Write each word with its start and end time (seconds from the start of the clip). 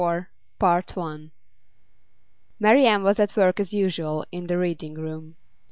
A 0.01 0.25
CHECK 0.59 1.29
Marian 2.59 3.03
was 3.03 3.19
at 3.19 3.37
work 3.37 3.59
as 3.59 3.71
usual 3.71 4.25
in 4.31 4.45
the 4.45 4.57
Reading 4.57 4.95
room. 4.95 5.35